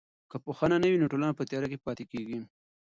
که 0.31 0.37
پوهه 0.43 0.65
نه 0.71 0.87
وي 0.89 0.97
نو 1.01 1.11
ټولنه 1.11 1.33
په 1.35 1.43
تیاره 1.49 1.67
کې 1.71 1.83
پاتې 1.85 2.03
کیږي. 2.11 2.39